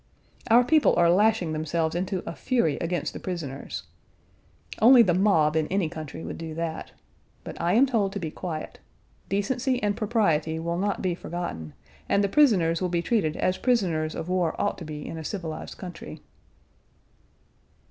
[0.49, 3.83] Our people are lashing themselves into a fury against the prisoners.
[4.81, 6.91] Only the mob in any country would do that.
[7.43, 8.79] But I am told to be quiet.
[9.29, 11.73] Decency and propriety will not be forgotten,
[12.09, 15.23] and the prisoners will be treated as prisoners of war ought to be in a
[15.23, 16.23] civilized country.